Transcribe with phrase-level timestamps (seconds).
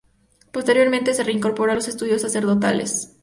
[0.51, 3.17] Posteriormente se reincorporó a los estudios sacerdotales.